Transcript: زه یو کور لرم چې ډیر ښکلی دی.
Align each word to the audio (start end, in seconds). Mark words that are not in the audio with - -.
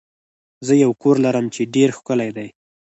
زه 0.67 0.73
یو 0.83 0.91
کور 1.01 1.15
لرم 1.25 1.45
چې 1.55 1.61
ډیر 1.75 1.89
ښکلی 1.97 2.29
دی. 2.37 2.47